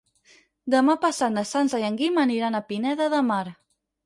[0.73, 3.45] Demà passat na Sança i en Guim aniran a Pineda de Mar.